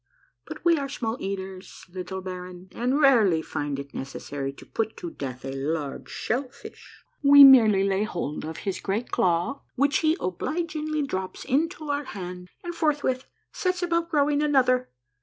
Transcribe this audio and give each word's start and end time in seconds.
But 0.47 0.65
we 0.65 0.77
are 0.79 0.89
small 0.89 1.15
eaters, 1.21 1.85
little 1.93 2.21
baron, 2.23 2.69
and 2.71 2.99
rarely 2.99 3.43
find 3.43 3.77
it 3.77 3.93
necessary 3.93 4.51
to 4.51 4.65
put 4.65 4.97
to 4.97 5.11
death 5.11 5.45
a 5.45 5.51
large 5.51 6.09
shellfish. 6.09 7.03
We 7.21 7.43
merely 7.43 7.83
lay 7.83 8.01
hold 8.05 8.43
of 8.43 8.57
his 8.65 8.79
great 8.79 9.11
claw, 9.11 9.61
which 9.75 9.99
he 9.99 10.17
obligingly 10.19 11.03
drops 11.03 11.45
into 11.45 11.91
our 11.91 12.05
hand, 12.05 12.47
and 12.63 12.73
forthwith 12.73 13.25
sets 13.51 13.83
about 13.83 14.09
growing 14.09 14.41
another." 14.41 14.89